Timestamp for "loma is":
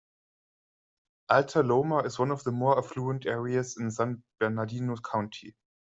1.61-2.17